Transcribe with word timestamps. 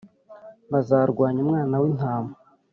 Bazarwanya 0.71 1.39
Umwana 1.45 1.75
w’Intama, 1.81 2.33